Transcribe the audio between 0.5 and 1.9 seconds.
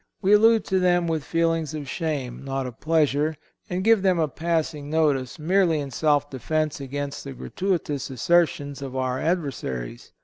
to them with feelings of